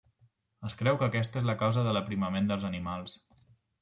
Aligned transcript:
Es 0.69 0.75
creu 0.79 0.95
que 1.01 1.09
aquesta 1.11 1.39
és 1.41 1.45
la 1.49 1.55
causa 1.59 1.83
de 1.89 1.93
l'aprimament 1.99 2.51
dels 2.53 2.67
animals. 2.71 3.15